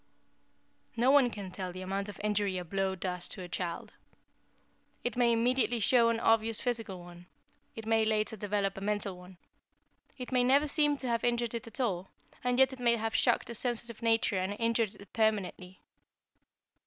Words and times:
"No 0.97 1.11
one 1.11 1.29
can 1.29 1.51
tell 1.51 1.71
the 1.71 1.83
amount 1.83 2.09
of 2.09 2.19
injury 2.23 2.57
a 2.57 2.65
blow 2.65 2.95
does 2.95 3.27
to 3.27 3.43
a 3.43 3.47
child. 3.47 3.93
It 5.03 5.15
may 5.15 5.31
immediately 5.31 5.79
show 5.79 6.09
an 6.09 6.19
obvious 6.19 6.59
physical 6.59 7.01
one; 7.01 7.27
it 7.75 7.85
may 7.85 8.03
later 8.03 8.35
develop 8.35 8.79
a 8.79 8.81
mental 8.81 9.15
one. 9.15 9.37
It 10.17 10.31
may 10.31 10.43
never 10.43 10.65
seem 10.65 10.97
to 10.97 11.07
have 11.07 11.23
injured 11.23 11.53
it 11.53 11.67
at 11.67 11.79
all, 11.79 12.09
and 12.43 12.57
yet 12.57 12.73
it 12.73 12.79
may 12.79 12.95
have 12.95 13.13
shocked 13.13 13.51
a 13.51 13.53
sensitive 13.53 14.01
nature 14.01 14.39
and 14.39 14.53
injured 14.57 14.95
it 14.95 15.13
permanently. 15.13 15.83